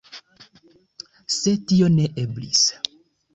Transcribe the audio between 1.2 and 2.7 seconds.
Sed tio ne eblis.